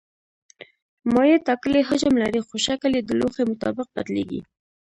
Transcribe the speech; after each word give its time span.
مایع 1.13 1.37
ټاکلی 1.47 1.81
حجم 1.89 2.13
لري 2.23 2.41
خو 2.47 2.55
شکل 2.67 2.91
یې 2.97 3.01
د 3.05 3.11
لوښي 3.19 3.43
مطابق 3.51 3.87
بدلېږي. 3.95 4.41